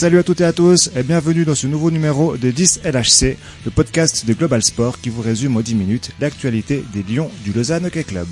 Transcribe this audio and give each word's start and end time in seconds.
Salut 0.00 0.18
à 0.18 0.22
toutes 0.22 0.40
et 0.40 0.44
à 0.44 0.54
tous 0.54 0.90
et 0.96 1.02
bienvenue 1.02 1.44
dans 1.44 1.54
ce 1.54 1.66
nouveau 1.66 1.90
numéro 1.90 2.34
de 2.38 2.50
10 2.50 2.80
LHC, 2.86 3.36
le 3.66 3.70
podcast 3.70 4.24
de 4.24 4.32
Global 4.32 4.62
Sport 4.62 4.98
qui 4.98 5.10
vous 5.10 5.20
résume 5.20 5.58
en 5.58 5.60
10 5.60 5.74
minutes 5.74 6.12
l'actualité 6.22 6.82
des 6.94 7.02
Lions 7.02 7.30
du 7.44 7.52
Lausanne 7.52 7.84
Hockey 7.84 8.04
Club. 8.04 8.26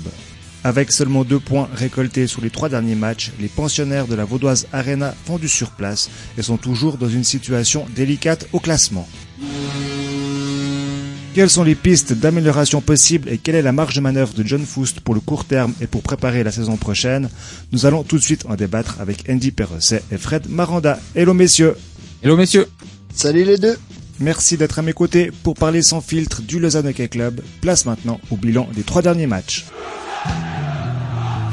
Avec 0.63 0.91
seulement 0.91 1.23
deux 1.23 1.39
points 1.39 1.69
récoltés 1.71 2.25
sur 2.25 2.41
les 2.41 2.49
trois 2.49 2.69
derniers 2.69 2.95
matchs, 2.95 3.33
les 3.39 3.49
pensionnaires 3.49 4.07
de 4.07 4.15
la 4.15 4.25
Vaudoise 4.25 4.65
Arena 4.73 5.13
font 5.25 5.37
du 5.37 5.47
surplace 5.47 6.09
et 6.39 6.41
sont 6.41 6.57
toujours 6.57 6.97
dans 6.97 7.07
une 7.07 7.23
situation 7.23 7.85
délicate 7.95 8.47
au 8.51 8.59
classement. 8.59 9.07
Quelles 11.35 11.49
sont 11.49 11.63
les 11.63 11.75
pistes 11.75 12.13
d'amélioration 12.13 12.81
possibles 12.81 13.29
et 13.29 13.37
quelle 13.37 13.55
est 13.55 13.61
la 13.61 13.71
marge 13.71 13.95
de 13.95 14.01
manœuvre 14.01 14.33
de 14.33 14.43
John 14.45 14.65
Foust 14.65 14.99
pour 14.99 15.13
le 15.13 15.19
court 15.19 15.45
terme 15.45 15.73
et 15.79 15.85
pour 15.85 16.01
préparer 16.01 16.43
la 16.43 16.51
saison 16.51 16.75
prochaine? 16.75 17.29
Nous 17.71 17.85
allons 17.85 18.03
tout 18.03 18.17
de 18.17 18.23
suite 18.23 18.45
en 18.49 18.55
débattre 18.55 18.97
avec 18.99 19.29
Andy 19.29 19.51
Perrosset 19.51 20.01
et 20.11 20.17
Fred 20.17 20.49
Maranda. 20.49 20.99
Hello 21.15 21.35
messieurs 21.35 21.75
Hello 22.23 22.35
messieurs 22.35 22.67
Salut 23.13 23.43
les 23.43 23.57
deux 23.57 23.77
Merci 24.19 24.57
d'être 24.57 24.79
à 24.79 24.81
mes 24.81 24.91
côtés 24.91 25.31
pour 25.43 25.53
parler 25.53 25.81
sans 25.81 26.01
filtre 26.01 26.41
du 26.41 26.59
Lausanne 26.59 26.87
Hockey 26.87 27.07
Club. 27.07 27.41
Place 27.61 27.85
maintenant 27.85 28.19
au 28.31 28.35
bilan 28.35 28.67
des 28.75 28.83
trois 28.83 29.01
derniers 29.01 29.27
matchs. 29.27 29.65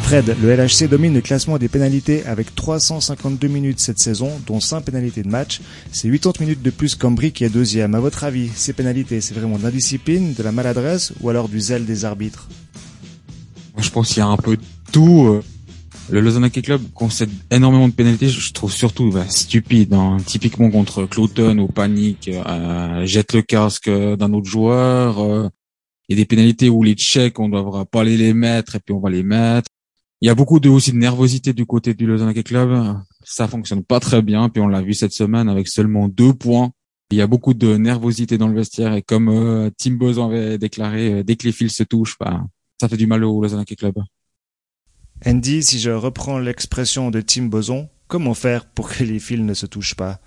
Fred, 0.06 0.37
le 0.41 0.55
LHC 0.55 0.88
domine 0.88 1.15
le 1.15 1.20
classement 1.20 1.59
des 1.59 1.66
pénalités 1.69 2.24
avec 2.27 2.55
352 2.55 3.48
minutes 3.48 3.80
cette 3.80 3.98
saison, 3.98 4.30
dont 4.46 4.60
5 4.60 4.82
pénalités 4.82 5.24
de 5.24 5.29
match. 5.29 5.60
C'est 5.91 6.09
80 6.09 6.45
minutes 6.45 6.62
de 6.62 6.70
plus 6.70 6.95
qu'Ambry 6.95 7.32
qui 7.32 7.42
est 7.42 7.48
deuxième. 7.48 7.92
À 7.96 7.98
votre 7.98 8.23
avis, 8.23 8.48
ces 8.55 8.73
pénalités, 8.73 9.20
c'est 9.20 9.34
vraiment 9.34 9.59
de 9.59 9.65
l'indiscipline, 9.65 10.32
de 10.32 10.42
la 10.45 10.52
maladresse 10.52 11.12
ou 11.20 11.29
alors 11.29 11.48
du 11.48 11.59
zèle 11.59 11.87
des 11.87 12.05
arbitres? 12.05 12.48
Moi, 13.74 13.82
je 13.82 13.91
pense 13.91 14.10
qu'il 14.10 14.19
y 14.19 14.20
a 14.20 14.29
un 14.29 14.37
peu 14.37 14.56
tout. 14.92 15.41
Le 16.09 16.20
Lausanne 16.20 16.45
Hockey 16.45 16.63
Club 16.63 16.82
concède 16.95 17.30
énormément 17.51 17.88
de 17.88 17.93
pénalités. 17.93 18.29
Je 18.29 18.52
trouve 18.52 18.70
surtout 18.70 19.10
bah, 19.10 19.24
stupide. 19.29 19.93
Hein. 19.93 20.18
Typiquement 20.24 20.70
contre 20.70 21.07
Clouton 21.07 21.59
ou 21.59 21.66
Panique, 21.66 22.30
euh, 22.32 23.04
jette 23.07 23.32
le 23.32 23.43
casque 23.43 23.91
d'un 23.91 24.32
autre 24.32 24.48
joueur. 24.48 25.18
Euh, 25.18 25.48
il 26.09 26.16
y 26.16 26.20
a 26.20 26.23
des 26.23 26.26
pénalités 26.26 26.68
où 26.68 26.85
les 26.85 26.95
checks, 26.95 27.41
on 27.41 27.48
ne 27.48 27.57
devra 27.57 27.85
pas 27.85 28.02
aller 28.02 28.16
les 28.16 28.35
mettre 28.35 28.76
et 28.76 28.79
puis 28.79 28.95
on 28.95 29.01
va 29.01 29.10
les 29.10 29.24
mettre. 29.24 29.68
Il 30.22 30.26
y 30.26 30.30
a 30.30 30.34
beaucoup 30.34 30.60
de 30.60 30.68
aussi 30.68 30.92
de 30.92 30.96
nervosité 30.96 31.52
du 31.52 31.66
côté 31.66 31.92
du 31.92 32.06
Lausanne 32.06 32.28
Hockey 32.28 32.42
Club. 32.42 32.96
Ça 33.22 33.46
fonctionne 33.48 33.84
pas 33.84 34.00
très 34.00 34.23
bien. 34.23 34.48
Puis 34.48 34.62
on 34.62 34.68
l'a 34.68 34.80
vu 34.80 34.95
cette 34.95 35.12
semaine 35.12 35.48
avec 35.48 35.68
seulement 35.68 36.08
deux 36.08 36.32
points. 36.32 36.73
Il 37.10 37.18
y 37.18 37.20
a 37.20 37.26
beaucoup 37.26 37.54
de 37.54 37.76
nervosité 37.76 38.38
dans 38.38 38.48
le 38.48 38.54
vestiaire 38.54 38.95
et 38.95 39.02
comme 39.02 39.28
euh, 39.28 39.70
Tim 39.78 39.92
Boson 39.92 40.26
avait 40.26 40.58
déclaré, 40.58 41.12
euh, 41.12 41.23
dès 41.23 41.36
que 41.36 41.46
les 41.46 41.52
fils 41.52 41.76
se 41.76 41.84
touchent, 41.84 42.16
bah, 42.18 42.45
ça 42.80 42.88
fait 42.88 42.96
du 42.96 43.06
mal 43.06 43.23
au 43.23 43.40
Lausanne 43.40 43.60
Hockey 43.60 43.76
Club. 43.76 43.95
Andy, 45.24 45.62
si 45.62 45.78
je 45.78 45.90
reprends 45.90 46.38
l'expression 46.38 47.10
de 47.12 47.20
Tim 47.20 47.45
Boson, 47.45 47.88
comment 48.08 48.34
faire 48.34 48.66
pour 48.66 48.90
que 48.90 49.04
les 49.04 49.20
fils 49.20 49.40
ne 49.40 49.54
se 49.54 49.66
touchent 49.66 49.95
pas? 49.95 50.18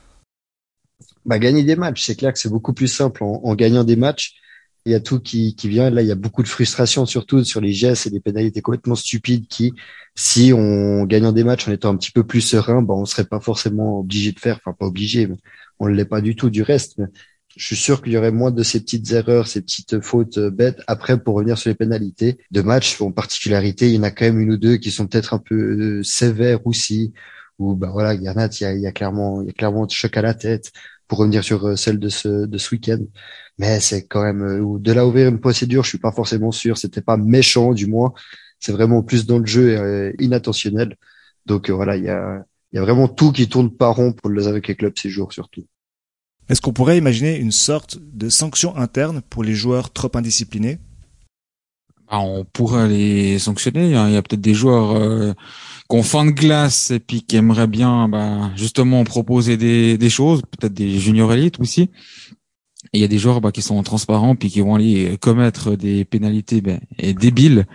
Bah, 1.25 1.37
Gagner 1.37 1.63
des 1.63 1.75
matchs, 1.75 2.05
c'est 2.05 2.15
clair 2.15 2.31
que 2.31 2.39
c'est 2.39 2.49
beaucoup 2.49 2.73
plus 2.73 2.87
simple 2.87 3.23
en, 3.23 3.41
en 3.43 3.55
gagnant 3.55 3.83
des 3.83 3.97
matchs 3.97 4.35
il 4.85 4.91
y 4.91 4.95
a 4.95 4.99
tout 4.99 5.19
qui, 5.19 5.55
qui 5.55 5.69
vient. 5.69 5.89
Là, 5.89 6.01
il 6.01 6.07
y 6.07 6.11
a 6.11 6.15
beaucoup 6.15 6.43
de 6.43 6.47
frustration, 6.47 7.05
surtout 7.05 7.43
sur 7.43 7.61
les 7.61 7.73
gestes 7.73 8.07
et 8.07 8.09
des 8.09 8.19
pénalités 8.19 8.61
complètement 8.61 8.95
stupides 8.95 9.47
qui, 9.47 9.73
si 10.15 10.51
on 10.53 11.05
gagnant 11.05 11.31
des 11.31 11.43
matchs 11.43 11.67
en 11.67 11.71
étant 11.71 11.89
un 11.89 11.97
petit 11.97 12.11
peu 12.11 12.25
plus 12.25 12.41
serein, 12.41 12.81
ben, 12.81 12.93
on 12.93 13.05
serait 13.05 13.25
pas 13.25 13.39
forcément 13.39 13.99
obligé 13.99 14.31
de 14.31 14.39
faire. 14.39 14.59
Enfin, 14.63 14.75
pas 14.77 14.85
obligé, 14.85 15.27
mais 15.27 15.37
on 15.79 15.87
ne 15.87 15.93
l'est 15.93 16.05
pas 16.05 16.21
du 16.21 16.35
tout 16.35 16.49
du 16.49 16.61
reste. 16.61 16.97
Mais 16.97 17.05
je 17.55 17.65
suis 17.65 17.75
sûr 17.75 18.01
qu'il 18.01 18.13
y 18.13 18.17
aurait 18.17 18.31
moins 18.31 18.51
de 18.51 18.63
ces 18.63 18.79
petites 18.79 19.11
erreurs, 19.11 19.47
ces 19.47 19.61
petites 19.61 20.01
fautes 20.01 20.39
bêtes. 20.39 20.81
Après, 20.87 21.21
pour 21.21 21.35
revenir 21.35 21.57
sur 21.57 21.69
les 21.69 21.75
pénalités 21.75 22.37
de 22.51 22.61
match, 22.61 23.01
en 23.01 23.11
particularité, 23.11 23.89
il 23.89 23.95
y 23.95 23.99
en 23.99 24.03
a 24.03 24.11
quand 24.11 24.25
même 24.25 24.39
une 24.39 24.51
ou 24.51 24.57
deux 24.57 24.77
qui 24.77 24.91
sont 24.91 25.07
peut-être 25.07 25.33
un 25.33 25.39
peu 25.39 25.55
euh, 25.55 26.03
sévères 26.03 26.65
aussi. 26.65 27.13
Ou 27.59 27.75
ben 27.75 27.89
voilà, 27.91 28.09
a, 28.11 28.13
il 28.15 28.21
y 28.23 28.27
a, 28.65 28.73
y 28.73 28.87
a 28.87 28.91
clairement, 28.91 29.41
il 29.41 29.47
y 29.47 29.49
a 29.49 29.53
clairement 29.53 29.87
choc 29.89 30.15
à 30.15 30.21
la 30.21 30.33
tête. 30.33 30.71
Pour 31.09 31.19
revenir 31.19 31.43
sur 31.43 31.65
euh, 31.67 31.75
celle 31.75 31.99
de 31.99 32.07
ce 32.07 32.45
de 32.45 32.57
ce 32.57 32.73
week-end, 32.73 32.99
mais 33.57 33.81
c'est 33.81 34.07
quand 34.07 34.23
même 34.23 34.43
euh, 34.43 34.79
de 34.79 34.91
là 34.93 35.05
ouvrir 35.05 35.27
une 35.27 35.41
procédure, 35.41 35.83
je 35.83 35.89
suis 35.89 35.97
pas 35.97 36.13
forcément 36.13 36.53
sûr. 36.53 36.77
C'était 36.77 37.01
pas 37.01 37.17
méchant, 37.17 37.73
du 37.73 37.87
moins. 37.87 38.13
C'est 38.59 38.71
vraiment 38.71 39.03
plus 39.03 39.25
dans 39.25 39.39
le 39.39 39.45
jeu 39.45 39.77
euh, 39.77 40.13
inattentionnel. 40.19 40.95
Donc 41.45 41.69
voilà, 41.69 41.97
il 41.97 42.05
y 42.05 42.09
a, 42.09 42.45
y 42.73 42.77
a 42.77 42.81
vraiment 42.81 43.09
tout 43.09 43.33
qui 43.33 43.49
tourne 43.49 43.75
pas 43.75 43.89
rond 43.89 44.13
pour 44.13 44.29
le 44.29 44.47
Hockey 44.47 44.75
Club 44.75 44.93
ces 44.97 45.09
jours 45.09 45.33
surtout. 45.33 45.65
Est-ce 46.49 46.61
qu'on 46.61 46.73
pourrait 46.73 46.97
imaginer 46.97 47.37
une 47.37 47.51
sorte 47.51 47.99
de 48.01 48.27
sanction 48.29 48.75
interne 48.75 49.21
pour 49.29 49.43
les 49.43 49.53
joueurs 49.53 49.93
trop 49.93 50.11
indisciplinés? 50.15 50.79
Bah, 52.09 52.19
On 52.19 52.43
pourrait 52.43 52.87
les 52.87 53.37
sanctionner. 53.37 53.95
Hein. 53.95 54.07
Il 54.09 54.15
y 54.15 54.17
a 54.17 54.21
peut-être 54.23 54.41
des 54.41 54.55
joueurs 54.55 54.97
euh, 54.97 55.33
qui 55.89 55.97
ont 55.97 56.03
faim 56.03 56.25
de 56.25 56.31
glace 56.31 56.91
et 56.91 56.99
puis 56.99 57.23
qui 57.23 57.35
aimeraient 57.35 57.67
bien 57.67 58.07
bah, 58.07 58.51
justement 58.55 59.03
proposer 59.03 59.57
des, 59.57 60.09
choses, 60.09 60.41
peut-être 60.41 60.73
des 60.73 60.99
juniors 60.99 61.33
élites 61.33 61.59
aussi 61.59 61.89
il 62.93 63.01
y 63.01 63.03
a 63.03 63.07
des 63.07 63.17
joueurs 63.17 63.41
bah, 63.41 63.51
qui 63.51 63.61
sont 63.61 63.81
transparents 63.83 64.35
puis 64.35 64.49
qui 64.49 64.61
vont 64.61 64.75
aller 64.75 65.17
commettre 65.19 65.75
des 65.75 66.05
pénalités 66.05 66.61
ben, 66.61 66.79
débiles. 66.97 67.65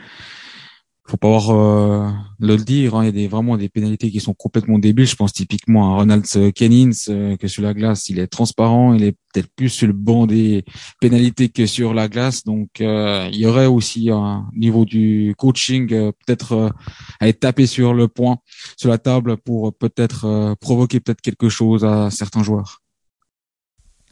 Faut 1.06 1.19
pas 1.19 1.28
avoir 1.28 1.50
euh, 1.50 2.10
le 2.41 2.56
dire. 2.56 2.94
Hein. 2.94 3.06
Il 3.06 3.20
y 3.20 3.26
a 3.26 3.28
vraiment 3.28 3.59
des 3.59 3.69
pénalités 3.69 4.10
qui 4.10 4.20
sont 4.20 4.32
complètement 4.32 4.78
débiles. 4.78 5.06
Je 5.06 5.16
pense 5.16 5.34
typiquement 5.34 5.92
à 5.92 5.97
Ronald 5.97 6.25
Kennins 6.54 6.92
euh, 7.10 7.37
que 7.37 7.47
sur 7.47 7.62
la 7.62 7.75
glace, 7.75 8.09
il 8.09 8.19
est 8.19 8.26
transparent. 8.26 8.94
Il 8.94 9.04
est 9.04 9.12
peut-être 9.12 9.50
plus 9.54 9.69
sur 9.69 9.87
le 9.87 9.92
banc 9.92 10.26
des 10.26 10.65
pénalités 11.03 11.50
que 11.50 11.66
sur 11.66 11.92
la 11.92 12.09
glace. 12.09 12.44
Donc 12.44 12.81
euh, 12.81 13.28
il 13.31 13.38
y 13.38 13.47
aurait 13.47 13.66
aussi 13.66 14.09
un 14.10 14.48
niveau 14.56 14.87
du 14.87 15.34
coaching 15.37 15.88
peut-être 15.88 16.72
à 17.21 17.28
être 17.28 17.41
tapé 17.41 17.66
sur 17.66 17.92
le 17.92 18.09
point, 18.09 18.38
sur 18.78 18.88
la 18.88 18.97
table 18.97 19.36
pour 19.36 19.76
peut-être 19.76 20.54
provoquer 20.59 21.00
peut-être 21.00 21.21
quelque 21.21 21.50
chose 21.50 21.84
à 21.84 22.10
certains 22.10 22.42
joueurs. 22.42 22.81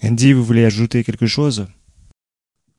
Andy, 0.02 0.34
vous 0.34 0.44
voulez 0.44 0.64
ajouter 0.64 1.04
quelque 1.04 1.26
chose? 1.26 1.66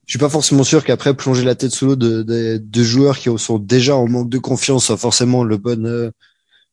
Je 0.06 0.12
suis 0.14 0.19
pas 0.19 0.30
forcément 0.30 0.64
sûr 0.64 0.84
qu'après 0.84 1.14
plonger 1.14 1.44
la 1.44 1.56
tête 1.56 1.72
sous 1.72 1.86
l'eau 1.86 1.96
de, 1.96 2.24
de, 2.24 2.58
de, 2.58 2.84
joueurs 2.84 3.18
qui 3.18 3.30
sont 3.38 3.59
déjà 3.59 3.96
en 3.96 4.08
manque 4.08 4.30
de 4.30 4.38
confiance 4.38 4.86
soit 4.86 4.97
forcément 4.97 5.44
le 5.44 5.58
bon 5.58 5.86
euh, 5.86 6.12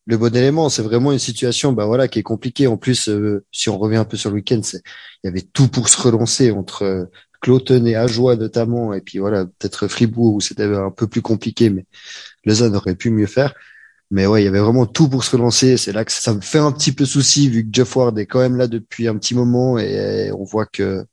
le 0.07 0.17
bon 0.19 0.35
élément. 0.35 0.69
C'est 0.69 0.83
vraiment 0.83 1.13
une 1.13 1.19
situation 1.19 1.73
bah 1.73 1.87
voilà 1.87 2.09
qui 2.09 2.19
est 2.19 2.23
compliquée. 2.25 2.67
En 2.67 2.77
plus, 2.77 3.09
euh, 3.09 3.45
si 3.53 3.69
on 3.69 3.79
revient 3.79 3.97
un 3.97 4.05
peu 4.05 4.17
sur 4.17 4.31
le 4.31 4.37
week-end, 4.37 4.61
il 4.75 4.81
y 5.25 5.29
avait 5.29 5.43
tout 5.43 5.69
pour 5.69 5.89
se 5.89 6.01
relancer 6.01 6.51
entre 6.51 6.83
euh, 6.85 7.05
Cloton 7.41 7.87
et 7.87 7.95
Ajoie 7.97 8.37
notamment, 8.37 8.93
et 8.95 9.01
puis 9.01 9.19
voilà 9.19 9.47
peut-être 9.47 9.89
Fribourg 9.89 10.35
où 10.35 10.41
c'était 10.41 10.65
un 10.65 10.91
peu 10.91 11.07
plus 11.07 11.23
compliqué, 11.23 11.71
mais 11.71 11.87
Lausanne 12.45 12.77
aurait 12.77 12.97
pu 12.97 13.11
mieux 13.11 13.27
faire. 13.27 13.55
Mais 14.11 14.27
ouais, 14.27 14.43
il 14.43 14.45
y 14.47 14.49
avait 14.49 14.61
vraiment 14.61 14.87
tout 14.87 15.09
pour 15.09 15.25
se 15.25 15.37
relancer. 15.37 15.77
C'est 15.77 15.93
là 15.93 16.05
que 16.05 16.13
ça 16.13 16.35
me 16.35 16.41
fait 16.41 16.59
un 16.59 16.73
petit 16.73 16.93
peu 16.93 17.05
souci 17.07 17.49
vu 17.49 17.65
que 17.65 17.71
Jeff 17.73 17.95
Ward 17.97 18.19
est 18.19 18.27
quand 18.27 18.41
même 18.41 18.57
là 18.57 18.67
depuis 18.69 19.09
un 19.09 19.17
petit 19.17 19.35
moment 19.35 19.79
et 19.79 20.33
on 20.33 20.45
voit 20.45 20.67
que 20.67 21.07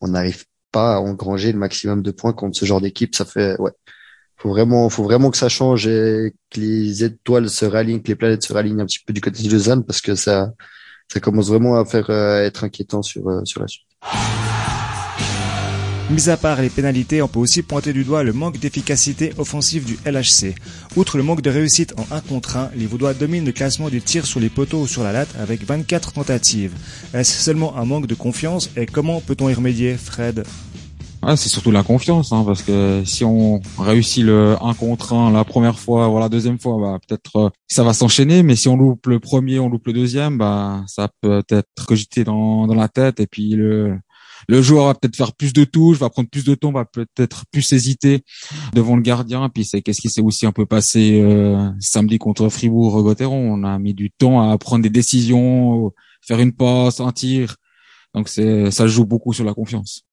on 0.00 0.08
n'arrive 0.08 0.44
pas 0.72 1.00
engranger 1.00 1.52
le 1.52 1.58
maximum 1.58 2.02
de 2.02 2.10
points 2.10 2.32
contre 2.32 2.56
ce 2.56 2.64
genre 2.64 2.80
d'équipe. 2.80 3.14
Ça 3.14 3.24
fait, 3.24 3.58
ouais, 3.60 3.72
faut 4.36 4.48
vraiment, 4.48 4.88
faut 4.88 5.04
vraiment 5.04 5.30
que 5.30 5.36
ça 5.36 5.48
change 5.48 5.86
et 5.86 6.34
que 6.50 6.60
les 6.60 7.04
étoiles 7.04 7.50
se 7.50 7.64
ralignent, 7.64 8.02
que 8.02 8.08
les 8.08 8.16
planètes 8.16 8.42
se 8.42 8.52
ralignent 8.52 8.80
un 8.80 8.86
petit 8.86 9.00
peu 9.04 9.12
du 9.12 9.20
côté 9.20 9.42
de 9.42 9.50
Lausanne 9.50 9.84
parce 9.84 10.00
que 10.00 10.14
ça, 10.14 10.52
ça 11.08 11.20
commence 11.20 11.48
vraiment 11.48 11.76
à 11.76 11.84
faire 11.84 12.08
euh, 12.10 12.42
être 12.42 12.64
inquiétant 12.64 13.02
sur 13.02 13.28
euh, 13.28 13.44
sur 13.44 13.60
la 13.60 13.68
suite. 13.68 13.86
Mis 16.10 16.28
à 16.28 16.36
part 16.36 16.60
les 16.60 16.70
pénalités, 16.70 17.22
on 17.22 17.28
peut 17.28 17.38
aussi 17.38 17.62
pointer 17.62 17.92
du 17.92 18.02
doigt 18.02 18.24
le 18.24 18.32
manque 18.32 18.58
d'efficacité 18.58 19.32
offensive 19.38 19.84
du 19.84 19.96
LHC. 20.04 20.56
Outre 20.96 21.16
le 21.16 21.22
manque 21.22 21.40
de 21.40 21.50
réussite 21.50 21.94
en 21.96 22.16
1 22.16 22.20
contre 22.22 22.56
1, 22.56 22.70
les 22.74 22.86
Vaudois 22.86 23.14
dominent 23.14 23.44
le 23.44 23.52
classement 23.52 23.88
du 23.88 24.02
tir 24.02 24.26
sur 24.26 24.40
les 24.40 24.48
poteaux 24.48 24.80
ou 24.80 24.86
sur 24.88 25.04
la 25.04 25.12
latte 25.12 25.32
avec 25.38 25.64
24 25.64 26.12
tentatives. 26.12 26.72
Est-ce 27.14 27.40
seulement 27.40 27.76
un 27.76 27.84
manque 27.84 28.08
de 28.08 28.16
confiance 28.16 28.70
et 28.76 28.86
comment 28.86 29.20
peut-on 29.20 29.48
y 29.48 29.54
remédier, 29.54 29.96
Fred? 29.96 30.42
Ouais, 31.22 31.36
c'est 31.36 31.48
surtout 31.48 31.70
la 31.70 31.84
confiance, 31.84 32.32
hein, 32.32 32.42
parce 32.44 32.62
que 32.62 33.02
si 33.04 33.24
on 33.24 33.60
réussit 33.78 34.24
le 34.24 34.56
1 34.60 34.74
contre 34.74 35.12
1 35.12 35.30
la 35.30 35.44
première 35.44 35.78
fois, 35.78 36.08
voilà, 36.08 36.24
la 36.24 36.28
deuxième 36.30 36.58
fois, 36.58 36.76
bah, 36.80 36.98
peut-être 37.06 37.36
euh, 37.36 37.50
ça 37.68 37.84
va 37.84 37.92
s'enchaîner, 37.92 38.42
mais 38.42 38.56
si 38.56 38.66
on 38.68 38.76
loupe 38.76 39.06
le 39.06 39.20
premier, 39.20 39.60
on 39.60 39.68
loupe 39.68 39.86
le 39.86 39.92
deuxième, 39.92 40.38
bah, 40.38 40.82
ça 40.88 41.08
peut 41.20 41.42
être 41.50 41.86
cogité 41.86 42.24
dans, 42.24 42.66
dans 42.66 42.74
la 42.74 42.88
tête, 42.88 43.20
et 43.20 43.28
puis 43.28 43.50
le, 43.50 43.96
le 44.48 44.62
joueur 44.62 44.86
va 44.86 44.94
peut-être 44.94 45.16
faire 45.16 45.32
plus 45.32 45.52
de 45.52 45.64
touches, 45.64 45.98
va 45.98 46.10
prendre 46.10 46.28
plus 46.28 46.44
de 46.44 46.54
temps, 46.54 46.72
va 46.72 46.84
peut-être 46.84 47.44
plus 47.50 47.72
hésiter 47.72 48.22
devant 48.74 48.96
le 48.96 49.02
gardien. 49.02 49.48
Puis 49.48 49.64
c'est 49.64 49.82
qu'est-ce 49.82 50.00
qui 50.00 50.08
s'est 50.08 50.20
aussi 50.20 50.46
un 50.46 50.52
peu 50.52 50.66
passé 50.66 51.20
euh, 51.20 51.70
samedi 51.80 52.18
contre 52.18 52.48
Fribourg-Gotteron. 52.48 53.54
On 53.54 53.64
a 53.64 53.78
mis 53.78 53.94
du 53.94 54.10
temps 54.10 54.50
à 54.50 54.56
prendre 54.58 54.82
des 54.82 54.90
décisions, 54.90 55.92
faire 56.22 56.40
une 56.40 56.52
passe, 56.52 57.00
un 57.00 57.12
tir. 57.12 57.56
Donc 58.14 58.28
c'est 58.28 58.70
ça 58.70 58.86
joue 58.86 59.04
beaucoup 59.04 59.32
sur 59.32 59.44
la 59.44 59.54
confiance. 59.54 60.04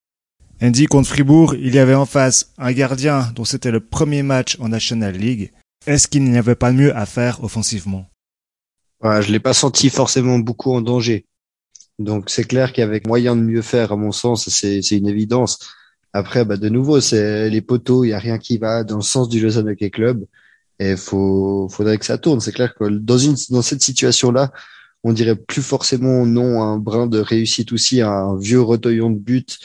Andy 0.60 0.86
contre 0.86 1.08
Fribourg, 1.08 1.54
il 1.54 1.74
y 1.74 1.78
avait 1.78 1.94
en 1.94 2.06
face 2.06 2.52
un 2.58 2.72
gardien 2.72 3.30
dont 3.36 3.44
c'était 3.44 3.70
le 3.70 3.80
premier 3.80 4.24
match 4.24 4.56
en 4.58 4.68
National 4.68 5.14
League. 5.16 5.52
Est-ce 5.86 6.08
qu'il 6.08 6.24
n'y 6.24 6.36
avait 6.36 6.56
pas 6.56 6.72
mieux 6.72 6.94
à 6.96 7.06
faire 7.06 7.44
offensivement? 7.44 8.06
Ouais, 9.02 9.22
Je 9.22 9.30
l'ai 9.30 9.38
pas 9.38 9.54
senti 9.54 9.88
forcément 9.88 10.40
beaucoup 10.40 10.72
en 10.72 10.80
danger. 10.80 11.26
Donc 11.98 12.30
c'est 12.30 12.44
clair 12.44 12.72
qu'avec 12.72 13.06
moyen 13.06 13.34
de 13.36 13.42
mieux 13.42 13.62
faire, 13.62 13.92
à 13.92 13.96
mon 13.96 14.12
sens, 14.12 14.48
c'est 14.48 14.80
une 14.90 15.08
évidence. 15.08 15.58
Après, 16.12 16.44
bah, 16.44 16.56
de 16.56 16.68
nouveau, 16.68 17.00
c'est 17.00 17.50
les 17.50 17.60
poteaux, 17.60 18.04
il 18.04 18.10
y 18.10 18.12
a 18.12 18.18
rien 18.18 18.38
qui 18.38 18.58
va 18.58 18.84
dans 18.84 18.96
le 18.96 19.02
sens 19.02 19.28
du 19.28 19.40
Lausanne 19.40 19.68
Hockey 19.68 19.90
Club. 19.90 20.24
Et 20.78 20.96
faut, 20.96 21.68
faudrait 21.70 21.98
que 21.98 22.04
ça 22.06 22.18
tourne. 22.18 22.40
C'est 22.40 22.52
clair 22.52 22.74
que 22.74 22.88
dans 22.88 23.18
une, 23.18 23.36
dans 23.50 23.62
cette 23.62 23.82
situation-là, 23.82 24.52
on 25.04 25.12
dirait 25.12 25.36
plus 25.36 25.62
forcément 25.62 26.24
non 26.26 26.62
un 26.62 26.78
brin 26.78 27.06
de 27.06 27.18
réussite 27.18 27.72
aussi, 27.72 28.00
un 28.00 28.36
vieux 28.36 28.60
retoillon 28.60 29.10
de 29.10 29.18
but 29.18 29.58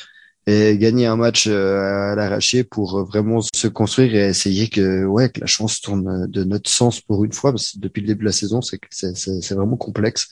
et 0.45 0.77
gagner 0.77 1.05
un 1.05 1.15
match 1.15 1.47
euh, 1.47 2.11
à 2.11 2.15
l'arraché 2.15 2.63
pour 2.63 3.05
vraiment 3.05 3.39
se 3.41 3.67
construire 3.67 4.15
et 4.15 4.29
essayer 4.29 4.67
que 4.67 5.05
ouais 5.05 5.29
que 5.29 5.39
la 5.39 5.45
chance 5.45 5.79
tourne 5.79 6.27
de 6.27 6.43
notre 6.43 6.69
sens 6.69 6.99
pour 6.99 7.23
une 7.23 7.31
fois 7.31 7.51
parce 7.51 7.73
que 7.73 7.79
depuis 7.79 8.01
le 8.01 8.07
début 8.07 8.21
de 8.21 8.29
la 8.29 8.33
saison 8.33 8.61
c'est 8.61 8.79
c'est 8.89 9.15
c'est 9.15 9.55
vraiment 9.55 9.77
complexe 9.77 10.29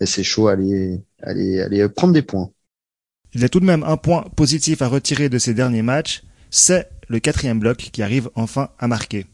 et 0.00 0.06
c'est 0.06 0.22
chaud 0.22 0.48
à 0.48 0.52
aller 0.52 1.00
aller 1.22 1.60
aller 1.60 1.88
prendre 1.88 2.14
des 2.14 2.22
points. 2.22 2.50
Il 3.34 3.40
y 3.40 3.44
a 3.44 3.48
tout 3.48 3.60
de 3.60 3.64
même 3.64 3.82
un 3.84 3.96
point 3.96 4.24
positif 4.36 4.82
à 4.82 4.88
retirer 4.88 5.28
de 5.28 5.38
ces 5.38 5.54
derniers 5.54 5.82
matchs, 5.82 6.22
c'est 6.50 6.88
le 7.08 7.18
quatrième 7.18 7.58
bloc 7.58 7.76
qui 7.76 8.02
arrive 8.02 8.30
enfin 8.34 8.70
à 8.78 8.88
marquer. 8.88 9.26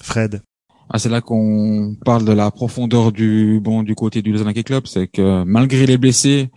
Fred. 0.00 0.42
Ah, 0.90 0.98
c'est 0.98 1.10
là 1.10 1.20
qu'on 1.20 1.96
parle 2.04 2.24
de 2.24 2.32
la 2.32 2.50
profondeur 2.50 3.12
du 3.12 3.60
bon 3.62 3.82
du 3.82 3.94
côté 3.94 4.22
du 4.22 4.32
Lausanne 4.32 4.54
Club, 4.54 4.86
c'est 4.86 5.06
que 5.06 5.44
malgré 5.44 5.84
les 5.84 5.98
blessés, 5.98 6.50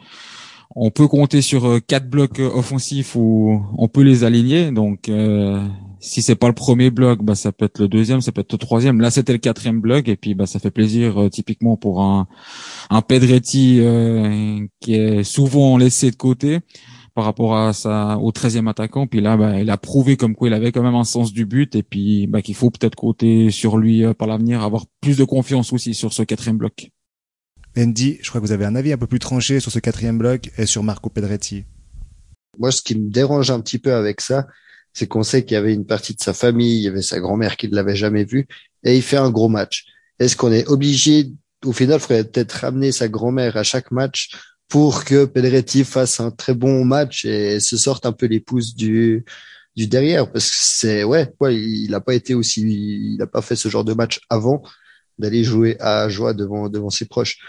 on 0.76 0.92
peut 0.92 1.08
compter 1.08 1.42
sur 1.42 1.66
euh, 1.66 1.80
quatre 1.80 2.10
blocs 2.10 2.40
euh, 2.40 2.50
offensifs 2.54 3.16
où 3.16 3.64
on 3.78 3.88
peut 3.88 4.02
les 4.02 4.24
aligner. 4.24 4.72
Donc, 4.72 5.10
euh, 5.10 5.66
si 6.00 6.22
c'est 6.22 6.36
pas 6.36 6.48
le 6.48 6.54
premier 6.54 6.90
bloc, 6.90 7.24
bah 7.24 7.36
ça 7.36 7.52
peut 7.52 7.66
être 7.66 7.80
le 7.80 7.88
deuxième, 7.88 8.22
ça 8.22 8.32
peut 8.32 8.42
être 8.42 8.52
le 8.52 8.58
troisième. 8.58 9.02
Là, 9.02 9.12
c'était 9.12 9.34
le 9.34 9.40
quatrième 9.40 9.82
bloc, 9.82 10.08
et 10.08 10.16
puis 10.16 10.34
bah 10.34 10.48
ça 10.48 10.60
fait 10.60 10.72
plaisir 10.72 11.30
typiquement 11.32 11.78
pour 11.78 12.02
un 12.02 12.28
un 12.90 13.02
Pedretti 13.02 13.82
qui 14.80 14.96
est 14.96 15.24
souvent 15.24 15.78
laissé 15.78 16.10
de 16.10 16.16
côté 16.16 16.60
par 17.14 17.26
rapport 17.26 17.52
au 17.52 18.32
13e 18.32 18.70
attaquant. 18.70 19.08
Puis 19.08 19.22
là, 19.22 19.38
bah, 19.38 19.60
il 19.60 19.70
a 19.70 19.78
prouvé 19.78 20.18
comme 20.18 20.36
quoi 20.36 20.48
il 20.48 20.54
avait 20.54 20.72
quand 20.72 20.84
même 20.84 20.96
un 20.96 21.04
sens 21.04 21.34
du 21.34 21.46
but 21.46 21.76
et 21.76 21.84
puis 21.84 22.28
bah, 22.28 22.42
qu'il 22.42 22.56
faut 22.56 22.72
peut-être 22.72 22.96
compter 22.96 23.52
sur 23.52 23.78
lui 23.78 24.04
euh, 24.04 24.14
par 24.14 24.28
l'avenir, 24.28 24.64
avoir 24.64 24.86
plus 25.02 25.18
de 25.18 25.24
confiance 25.24 25.74
aussi 25.74 25.94
sur 25.94 26.14
ce 26.14 26.24
quatrième 26.24 26.58
bloc. 26.58 26.90
Andy, 27.78 28.20
je 28.22 28.30
crois 28.30 28.42
que 28.42 28.46
vous 28.46 28.52
avez 28.52 28.66
un 28.66 28.76
avis 28.76 28.92
un 28.92 28.98
peu 28.98 29.08
plus 29.08 29.20
tranché 29.20 29.60
sur 29.60 29.72
ce 29.72 29.80
quatrième 29.80 30.18
bloc 30.18 30.52
et 30.58 30.66
sur 30.66 30.84
Marco 30.84 31.10
Pedretti. 31.10 31.64
Moi, 32.60 32.72
ce 32.72 32.82
qui 32.82 32.96
me 32.96 33.10
dérange 33.10 33.50
un 33.50 33.62
petit 33.62 33.80
peu 33.80 33.94
avec 33.94 34.20
ça, 34.20 34.48
c'est 34.94 35.08
qu'on 35.08 35.24
sait 35.24 35.46
qu'il 35.46 35.56
y 35.56 35.58
avait 35.58 35.74
une 35.74 35.86
partie 35.86 36.14
de 36.14 36.22
sa 36.22 36.34
famille, 36.34 36.80
il 36.80 36.84
y 36.84 36.88
avait 36.88 37.02
sa 37.02 37.20
grand-mère 37.20 37.56
qui 37.56 37.70
ne 37.70 37.76
l'avait 37.76 37.96
jamais 37.96 38.26
vu, 38.26 38.48
et 38.84 38.98
il 38.98 39.02
fait 39.02 39.18
un 39.18 39.30
gros 39.30 39.48
match. 39.48 39.86
Est-ce 40.20 40.36
qu'on 40.36 40.52
est 40.52 40.68
obligé, 40.68 41.32
au 41.66 41.72
final, 41.72 41.98
il 41.98 42.02
faudrait 42.02 42.24
peut-être 42.26 42.52
ramener 42.52 42.92
sa 42.92 43.08
grand-mère 43.08 43.56
à 43.56 43.64
chaque 43.64 43.92
match 43.92 44.32
pour 44.68 45.06
que 45.06 45.26
Pedretti 45.26 45.86
fasse 45.86 46.20
un 46.20 46.32
très 46.32 46.54
bon 46.54 46.84
match 46.84 47.24
et 47.26 47.60
se 47.62 47.78
sorte 47.78 48.06
un 48.06 48.12
peu 48.12 48.26
les 48.26 48.40
pouces 48.40 48.76
du 48.76 49.26
du 49.76 49.88
derrière? 49.88 50.30
Parce 50.32 50.50
que 50.50 50.58
c'est 50.60 51.04
ouais, 51.04 51.34
ouais 51.40 51.56
il 51.56 51.92
n'a 51.92 52.02
pas 52.02 52.14
été 52.14 52.34
aussi 52.34 52.62
il 52.62 53.18
n'a 53.18 53.28
pas 53.28 53.42
fait 53.42 53.56
ce 53.56 53.70
genre 53.70 53.86
de 53.86 53.94
match 53.94 54.20
avant 54.30 54.62
d'aller 55.20 55.44
jouer 55.44 55.78
à 55.80 56.10
joie 56.10 56.34
devant 56.34 56.70
devant 56.70 56.90
ses 56.90 57.06
proches 57.06 57.40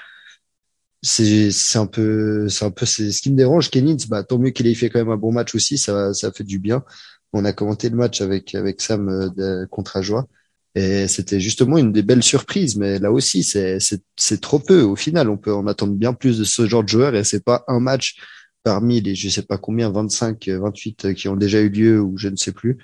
c'est 1.02 1.50
c'est 1.50 1.78
un 1.78 1.86
peu 1.86 2.48
c'est 2.48 2.64
un 2.64 2.70
peu 2.70 2.86
c'est 2.86 3.10
ce 3.12 3.22
qui 3.22 3.30
me 3.30 3.36
dérange 3.36 3.70
Kennings 3.70 4.06
bah 4.08 4.22
tant 4.22 4.38
mieux 4.38 4.50
qu'il 4.50 4.66
ait 4.66 4.74
fait 4.74 4.88
quand 4.88 5.00
même 5.00 5.10
un 5.10 5.16
bon 5.16 5.32
match 5.32 5.54
aussi 5.54 5.78
ça 5.78 6.14
ça 6.14 6.32
fait 6.32 6.44
du 6.44 6.58
bien 6.58 6.84
on 7.32 7.44
a 7.44 7.52
commenté 7.52 7.88
le 7.88 7.96
match 7.96 8.20
avec 8.20 8.54
avec 8.54 8.80
Sam 8.80 9.08
euh, 9.08 9.66
contre 9.66 9.96
Ajoie 9.96 10.26
et 10.74 11.06
c'était 11.08 11.40
justement 11.40 11.76
une 11.78 11.92
des 11.92 12.02
belles 12.02 12.22
surprises, 12.22 12.76
mais 12.76 12.98
là 12.98 13.12
aussi, 13.12 13.42
c'est, 13.42 13.78
c'est, 14.16 14.40
trop 14.40 14.58
peu. 14.58 14.82
Au 14.82 14.96
final, 14.96 15.28
on 15.28 15.36
peut 15.36 15.52
en 15.52 15.66
attendre 15.66 15.92
bien 15.94 16.14
plus 16.14 16.38
de 16.38 16.44
ce 16.44 16.66
genre 16.66 16.82
de 16.82 16.88
joueurs 16.88 17.14
et 17.14 17.24
c'est 17.24 17.44
pas 17.44 17.64
un 17.68 17.78
match 17.78 18.16
parmi 18.62 19.00
les, 19.02 19.14
je 19.14 19.28
sais 19.28 19.42
pas 19.42 19.58
combien, 19.58 19.90
25, 19.90 20.48
28 20.48 21.14
qui 21.14 21.28
ont 21.28 21.36
déjà 21.36 21.60
eu 21.60 21.68
lieu 21.68 22.00
ou 22.00 22.16
je 22.16 22.28
ne 22.28 22.36
sais 22.36 22.52
plus. 22.52 22.78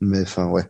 Mais 0.00 0.22
enfin, 0.22 0.48
ouais. 0.50 0.64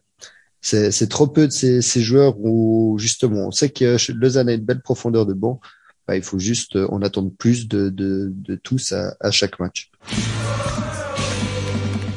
C'est 0.61 1.09
trop 1.09 1.29
peu 1.29 1.47
de 1.47 1.53
ces, 1.53 1.81
ces 1.83 2.03
joueurs 2.03 2.39
où, 2.39 2.99
justement, 2.99 3.49
on 3.49 3.51
sait 3.53 3.71
que 3.71 3.97
Lausanne 4.13 4.49
a 4.51 4.55
une 4.55 4.65
belle 4.65 4.83
profondeur 4.83 5.25
de 5.25 5.35
banc. 5.35 5.61
Bah, 6.09 6.17
il 6.17 6.23
faut 6.23 6.39
juste, 6.39 6.77
on 6.89 7.03
attend 7.03 7.29
plus 7.29 7.69
de, 7.69 7.91
de, 7.91 8.33
de 8.35 8.55
tous 8.55 8.93
à, 8.93 9.15
à 9.21 9.31
chaque 9.31 9.61
match. 9.61 9.91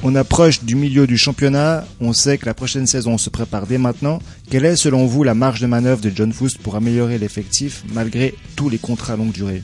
On 0.01 0.15
approche 0.15 0.63
du 0.63 0.75
milieu 0.75 1.05
du 1.05 1.17
championnat, 1.17 1.85
on 1.99 2.13
sait 2.13 2.37
que 2.37 2.45
la 2.45 2.53
prochaine 2.53 2.87
saison 2.87 3.17
se 3.17 3.29
prépare 3.29 3.67
dès 3.67 3.77
maintenant. 3.77 4.19
Quelle 4.49 4.63
est 4.63 4.77
selon 4.77 5.05
vous 5.05 5.25
la 5.25 5.35
marge 5.35 5.59
de 5.59 5.67
manœuvre 5.67 6.01
de 6.01 6.09
John 6.09 6.31
Foust 6.31 6.59
pour 6.59 6.77
améliorer 6.77 7.17
l'effectif 7.17 7.83
malgré 7.93 8.33
tous 8.55 8.69
les 8.69 8.77
contrats 8.77 9.13
à 9.13 9.17
longue 9.17 9.33
durée? 9.33 9.61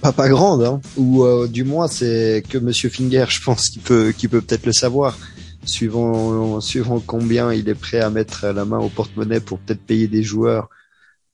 Pas, 0.00 0.12
pas 0.12 0.28
grande, 0.28 0.62
hein. 0.62 0.80
ou 0.96 1.24
euh, 1.24 1.48
du 1.48 1.64
moins 1.64 1.88
c'est 1.88 2.44
que 2.48 2.58
Monsieur 2.58 2.88
Finger, 2.88 3.26
je 3.28 3.42
pense, 3.42 3.68
qu'il 3.68 3.82
peut, 3.82 4.14
qui 4.16 4.28
peut 4.28 4.40
peut-être 4.40 4.66
le 4.66 4.72
savoir, 4.72 5.18
suivant, 5.64 6.60
suivant 6.60 7.02
combien 7.04 7.52
il 7.52 7.68
est 7.68 7.74
prêt 7.74 8.00
à 8.00 8.10
mettre 8.10 8.46
la 8.46 8.64
main 8.64 8.78
au 8.78 8.88
porte-monnaie 8.88 9.40
pour 9.40 9.58
peut-être 9.58 9.82
payer 9.82 10.06
des 10.06 10.22
joueurs 10.22 10.70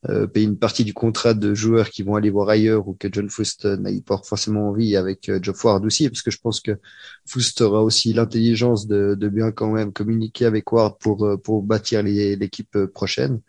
euh, 0.08 0.26
payer 0.26 0.46
une 0.46 0.58
partie 0.58 0.84
du 0.84 0.92
contrat 0.92 1.32
de 1.32 1.54
joueurs 1.54 1.88
qui 1.90 2.02
vont 2.02 2.16
aller 2.16 2.30
voir 2.30 2.48
ailleurs 2.48 2.88
ou 2.88 2.94
que 2.94 3.08
John 3.10 3.30
Foust 3.30 3.66
n'a 3.66 3.90
pas 4.04 4.20
forcément 4.24 4.70
envie 4.70 4.96
avec 4.96 5.28
euh, 5.28 5.38
Geoff 5.40 5.64
Ward 5.64 5.84
aussi, 5.84 6.08
parce 6.08 6.22
que 6.22 6.32
je 6.32 6.38
pense 6.38 6.60
que 6.60 6.72
Foust 7.24 7.60
aura 7.60 7.82
aussi 7.84 8.12
l'intelligence 8.12 8.88
de, 8.88 9.14
de, 9.14 9.28
bien 9.28 9.52
quand 9.52 9.70
même 9.70 9.92
communiquer 9.92 10.46
avec 10.46 10.72
Ward 10.72 10.98
pour, 10.98 11.24
euh, 11.24 11.36
pour 11.36 11.62
bâtir 11.62 12.02
l'équipe 12.02 12.76
prochaine. 12.86 13.40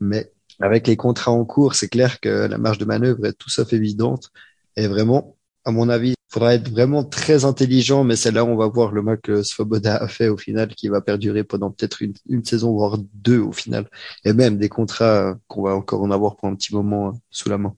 Mais 0.00 0.32
avec 0.60 0.86
les 0.86 0.96
contrats 0.96 1.32
en 1.32 1.44
cours, 1.44 1.74
c'est 1.74 1.88
clair 1.88 2.20
que 2.20 2.28
la 2.28 2.58
marge 2.58 2.78
de 2.78 2.84
manœuvre 2.84 3.26
est 3.26 3.32
tout 3.32 3.50
sauf 3.50 3.72
évidente. 3.72 4.30
Et 4.76 4.86
vraiment, 4.86 5.36
à 5.64 5.72
mon 5.72 5.88
avis, 5.88 6.14
faudra 6.32 6.54
être 6.54 6.70
vraiment 6.70 7.04
très 7.04 7.44
intelligent, 7.44 8.04
mais 8.04 8.16
c'est 8.16 8.30
là 8.30 8.44
où 8.44 8.48
on 8.48 8.56
va 8.56 8.66
voir 8.66 8.92
le 8.92 9.02
mal 9.02 9.20
que 9.20 9.42
Svoboda 9.42 9.96
a 9.96 10.08
fait 10.08 10.28
au 10.28 10.38
final, 10.38 10.68
qui 10.74 10.88
va 10.88 11.02
perdurer 11.02 11.44
pendant 11.44 11.70
peut-être 11.70 12.00
une, 12.00 12.14
une, 12.28 12.44
saison, 12.44 12.72
voire 12.72 12.96
deux 13.14 13.38
au 13.38 13.52
final, 13.52 13.88
et 14.24 14.32
même 14.32 14.56
des 14.56 14.70
contrats 14.70 15.36
qu'on 15.46 15.62
va 15.62 15.76
encore 15.76 16.02
en 16.02 16.10
avoir 16.10 16.36
pour 16.36 16.48
un 16.48 16.54
petit 16.54 16.74
moment 16.74 17.08
euh, 17.08 17.12
sous 17.30 17.50
la 17.50 17.58
main. 17.58 17.74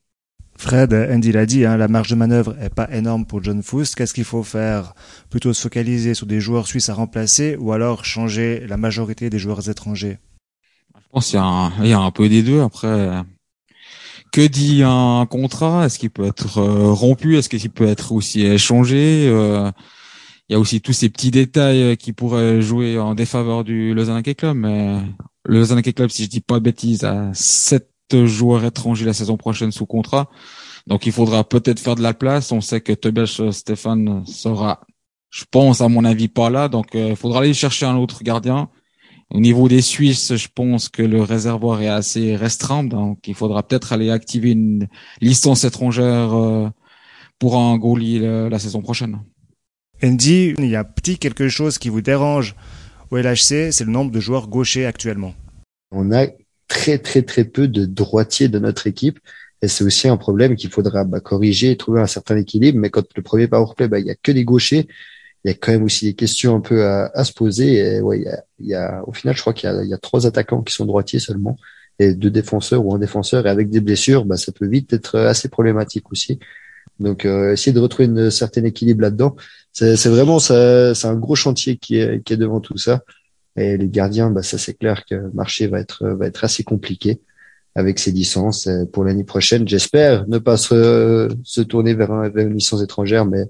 Fred, 0.57 0.95
Andy 0.95 1.33
l'a 1.33 1.47
dit, 1.47 1.65
hein, 1.65 1.77
la 1.77 1.89
marge 1.89 2.11
de 2.11 2.15
manœuvre 2.15 2.55
est 2.61 2.73
pas 2.73 2.89
énorme 2.93 3.27
pour 3.27 3.43
John 3.43 3.61
Foust. 3.61 3.97
Qu'est-ce 3.97 4.15
qu'il 4.15 4.25
faut 4.25 4.45
faire? 4.45 4.95
Plutôt 5.29 5.53
se 5.53 5.61
focaliser 5.61 6.15
sur 6.15 6.27
des 6.27 6.39
joueurs 6.39 6.69
suisses 6.69 6.89
à 6.89 6.95
remplacer 6.95 7.57
ou 7.59 7.73
alors 7.73 8.05
changer 8.05 8.65
la 8.69 8.77
majorité 8.77 9.31
des 9.31 9.41
joueurs 9.41 9.69
étrangers? 9.69 10.19
Je 10.97 11.09
pense 11.11 11.27
qu'il 11.27 11.41
y, 11.41 11.89
y, 11.89 11.93
a 11.93 11.99
un 11.99 12.11
peu 12.13 12.29
des 12.29 12.45
deux. 12.45 12.61
Après, 12.61 13.25
que 14.35 14.45
dit 14.45 14.83
un 14.83 15.27
contrat? 15.31 15.87
Est-ce 15.87 15.97
qu'il 15.97 16.11
peut 16.11 16.27
être 16.27 16.59
euh, 16.59 16.93
rompu? 16.93 17.37
Est-ce 17.37 17.49
qu'il 17.49 17.71
peut 17.71 17.87
être 17.87 18.11
aussi 18.11 18.43
échangé? 18.43 19.29
Euh, 19.29 19.71
Il 20.49 20.55
y 20.55 20.57
a 20.57 20.59
aussi 20.59 20.81
tous 20.81 20.93
ces 20.93 21.09
petits 21.09 21.31
détails 21.31 21.83
euh, 21.83 21.95
qui 21.95 22.13
pourraient 22.13 22.61
jouer 22.61 22.99
en 22.99 23.15
défaveur 23.15 23.63
du 23.63 23.95
Lausanne 23.95 24.25
Club. 24.25 24.57
Mais 24.57 24.99
le 25.45 25.61
Lausanne 25.61 25.83
Club, 25.83 26.11
si 26.11 26.25
je 26.25 26.31
dis 26.31 26.41
pas 26.41 26.59
de 26.59 26.65
bêtises, 26.65 27.05
a 27.05 27.31
sept 27.33 27.89
joueurs 28.25 28.65
étrangers 28.65 29.05
la 29.05 29.13
saison 29.13 29.37
prochaine 29.37 29.71
sous 29.71 29.87
contrat. 29.87 30.29
Donc 30.89 31.07
il 31.07 31.13
faudra 31.13 31.45
peut-être 31.45 31.79
faire 31.79 31.95
de 31.95 32.03
la 32.03 32.13
place. 32.13 32.51
On 32.51 32.61
sait 32.61 32.81
que 32.81 32.93
Tobias 32.93 33.41
Stéphane 33.53 34.27
sera, 34.27 34.81
je 35.31 35.45
pense 35.49 35.81
à 35.81 35.89
mon 35.89 36.05
avis, 36.05 36.27
pas 36.27 36.51
là. 36.51 36.69
Donc 36.69 36.89
il 36.95 37.15
faudra 37.15 37.41
aller 37.41 37.55
chercher 37.55 37.87
un 37.87 37.97
autre 37.97 38.25
gardien. 38.25 38.69
Au 39.35 39.41
niveau 39.41 39.67
des 39.67 39.83
Suisses, 39.83 40.37
je 40.37 40.47
pense 40.55 40.89
que 40.89 41.03
le 41.03 41.21
réservoir 41.21 41.83
est 41.83 41.89
assez 41.89 42.37
restreint, 42.37 42.85
donc 42.85 43.27
il 43.27 43.35
faudra 43.35 43.65
peut-être 43.65 43.93
aller 43.93 44.11
activer 44.11 44.53
une 44.53 44.87
licence 45.21 45.65
étrangère 45.65 46.33
euh, 46.35 46.69
pour 47.41 47.57
un 47.57 47.77
goalie 47.77 48.21
la 48.21 48.59
saison 48.61 48.81
prochaine. 48.81 49.19
Andy, 50.05 50.55
il 50.57 50.67
y 50.69 50.77
a 50.77 50.85
petit 50.85 51.19
quelque 51.19 51.49
chose 51.49 51.79
qui 51.79 51.89
vous 51.89 52.01
dérange 52.01 52.55
au 53.11 53.17
LHC, 53.17 53.73
c'est 53.73 53.85
le 53.85 53.91
nombre 53.91 54.13
de 54.13 54.21
joueurs 54.21 54.47
gauchers 54.47 54.87
actuellement. 54.87 55.35
On 55.91 56.13
a 56.13 56.29
très 56.69 56.99
très 56.99 57.23
très 57.23 57.45
peu 57.45 57.67
de 57.67 57.87
droitiers 57.87 58.49
de 58.49 58.61
notre 58.61 58.87
équipe 58.87 59.19
et 59.63 59.67
c'est 59.69 59.83
aussi 59.83 60.07
un 60.07 60.17
problème 60.17 60.55
qu'il 60.55 60.71
faudra 60.71 61.03
bah, 61.03 61.19
corriger 61.19 61.73
et 61.73 61.77
trouver 61.77 62.01
un 62.01 62.07
certain 62.07 62.37
équilibre. 62.37 62.79
Mais 62.79 62.91
quand 62.91 63.05
le 63.17 63.23
premier 63.23 63.49
powerplay, 63.49 63.89
bah, 63.89 63.99
il 63.99 64.07
y 64.07 64.11
a 64.11 64.15
que 64.15 64.31
des 64.31 64.45
gauchers 64.45 64.87
il 65.45 65.51
y 65.51 65.51
a 65.51 65.55
quand 65.55 65.73
même 65.73 65.85
aussi 65.85 66.07
des 66.07 66.15
questions 66.15 66.57
un 66.57 66.61
peu 66.61 66.85
à, 66.85 67.11
à 67.15 67.25
se 67.25 67.33
poser. 67.33 67.77
Et 67.77 68.01
ouais, 68.01 68.19
il 68.19 68.25
y, 68.25 68.29
a, 68.29 68.45
il 68.61 68.67
y 68.67 68.75
a, 68.75 69.03
au 69.07 69.13
final, 69.13 69.37
je 69.37 69.41
crois 69.41 69.53
qu'il 69.53 69.71
y 69.85 69.89
y 69.89 69.95
a 69.95 69.99
trois 69.99 70.27
attaquants 70.27 70.63
qui 70.63 70.73
sont 70.73 70.87
droitiers 70.87 71.21
seulement 71.21 71.57
et 71.99 72.15
deux 72.15 72.31
défenseurs 72.31 72.85
ou 72.85 72.95
un 72.95 72.99
défenseur. 72.99 73.47
Et 73.47 73.51
avec 73.51 73.71
des 73.71 73.81
blessures, 73.81 74.25
bah, 74.25 74.37
ça 74.37 74.53
peut 74.53 74.67
vite 74.67 74.93
être 74.93 75.19
assez 75.19 75.49
problématique 75.49 76.11
aussi. 76.11 76.39
Donc, 76.99 77.25
euh, 77.25 77.53
essayer 77.53 77.73
de 77.73 77.81
retrouver 77.81 78.07
une 78.07 78.31
certaine 78.31 78.67
équilibre 78.67 79.03
là-dedans, 79.03 79.37
c'est, 79.73 80.07
vraiment 80.07 80.39
c'est 80.39 81.05
un 81.05 81.15
gros 81.17 81.35
chantier 81.35 81.77
qui 81.77 81.99
est, 81.99 82.23
qui 82.25 82.33
est 82.33 82.37
devant 82.37 82.61
tout 82.61 82.79
ça. 82.79 83.03
Et 83.57 83.77
les 83.77 83.89
gardiens, 83.89 84.31
bah, 84.31 84.43
ça 84.43 84.59
c'est 84.59 84.75
clair 84.75 85.05
que 85.05 85.15
le 85.15 85.31
marché 85.33 85.67
va 85.67 85.81
être 85.81 86.07
va 86.07 86.27
être 86.27 86.43
assez 86.43 86.65
compliqué 86.65 87.21
avec 87.77 87.99
ces 87.99 88.13
licences 88.13 88.69
pour 88.93 89.05
l'année 89.05 89.25
prochaine. 89.25 89.67
J'espère 89.67 90.27
ne 90.29 90.39
pas 90.39 90.57
se, 90.57 91.29
se 91.43 91.61
tourner 91.61 91.95
vers, 91.95 92.31
vers 92.31 92.47
une 92.47 92.55
licence 92.55 92.83
étrangère, 92.83 93.27
mais 93.27 93.45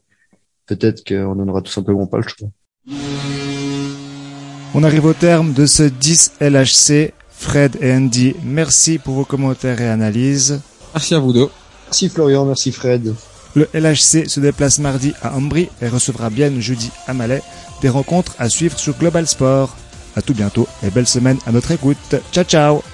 peut-être 0.66 1.06
qu'on 1.06 1.34
n'en 1.34 1.48
aura 1.48 1.62
tout 1.62 1.72
simplement 1.72 2.06
pas 2.06 2.18
le 2.18 2.24
choix. 2.24 2.48
On 4.74 4.82
arrive 4.82 5.04
au 5.04 5.12
terme 5.12 5.52
de 5.52 5.66
ce 5.66 5.84
10 5.84 6.32
LHC. 6.40 7.12
Fred 7.30 7.76
et 7.80 7.92
Andy, 7.92 8.34
merci 8.42 8.98
pour 8.98 9.14
vos 9.14 9.24
commentaires 9.24 9.80
et 9.80 9.88
analyses. 9.88 10.60
Merci 10.94 11.14
à 11.14 11.18
vous 11.18 11.32
deux. 11.32 11.48
Merci 11.86 12.08
Florian, 12.08 12.44
merci 12.44 12.72
Fred. 12.72 13.14
Le 13.54 13.68
LHC 13.72 14.28
se 14.28 14.40
déplace 14.40 14.78
mardi 14.78 15.12
à 15.22 15.36
Ambry 15.36 15.68
et 15.80 15.88
recevra 15.88 16.30
bien 16.30 16.50
jeudi 16.60 16.90
à 17.06 17.14
Malais. 17.14 17.42
Des 17.82 17.88
rencontres 17.88 18.34
à 18.38 18.48
suivre 18.48 18.78
sur 18.78 18.96
Global 18.96 19.26
Sport. 19.26 19.76
À 20.16 20.22
tout 20.22 20.34
bientôt 20.34 20.66
et 20.82 20.90
belle 20.90 21.06
semaine 21.06 21.38
à 21.46 21.52
notre 21.52 21.72
écoute. 21.72 22.16
Ciao 22.32 22.44
ciao 22.44 22.93